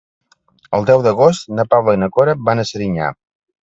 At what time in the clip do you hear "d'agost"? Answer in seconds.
1.09-1.53